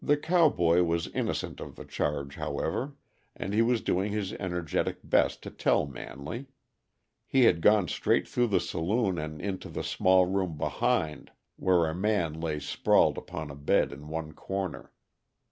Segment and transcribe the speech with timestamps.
[0.03, 2.95] The cowboy was innocent of the charge, however,
[3.35, 6.47] and he was doing his energetic best to tell Manley.
[7.27, 11.93] He had gone straight through the saloon and into the small room behind, where a
[11.93, 14.91] man lay sprawled upon a bed in one corner.